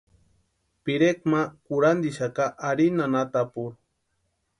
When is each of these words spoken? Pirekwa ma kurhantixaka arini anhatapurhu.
Pirekwa 0.83 1.27
ma 1.31 1.41
kurhantixaka 1.65 2.43
arini 2.69 3.01
anhatapurhu. 3.05 3.77